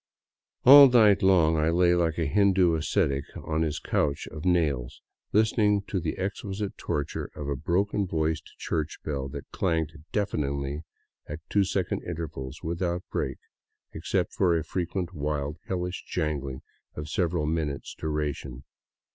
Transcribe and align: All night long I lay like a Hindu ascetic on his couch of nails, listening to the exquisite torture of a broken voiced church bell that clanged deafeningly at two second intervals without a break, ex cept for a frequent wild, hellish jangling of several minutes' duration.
All 0.65 0.89
night 0.89 1.21
long 1.21 1.57
I 1.57 1.69
lay 1.69 1.93
like 1.93 2.17
a 2.17 2.25
Hindu 2.25 2.73
ascetic 2.73 3.25
on 3.37 3.61
his 3.61 3.77
couch 3.77 4.27
of 4.31 4.45
nails, 4.45 4.99
listening 5.31 5.83
to 5.83 5.99
the 5.99 6.17
exquisite 6.17 6.75
torture 6.75 7.29
of 7.35 7.47
a 7.47 7.55
broken 7.55 8.07
voiced 8.07 8.57
church 8.57 8.97
bell 9.05 9.29
that 9.29 9.51
clanged 9.51 10.03
deafeningly 10.11 10.81
at 11.27 11.47
two 11.51 11.63
second 11.63 12.01
intervals 12.01 12.63
without 12.63 13.01
a 13.01 13.11
break, 13.11 13.37
ex 13.93 14.09
cept 14.09 14.33
for 14.33 14.57
a 14.57 14.63
frequent 14.63 15.13
wild, 15.13 15.57
hellish 15.67 16.03
jangling 16.07 16.63
of 16.95 17.07
several 17.07 17.45
minutes' 17.45 17.93
duration. 17.93 18.63